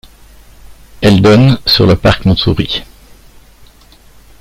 [1.01, 2.81] Elle donne sur le parc Montsouris.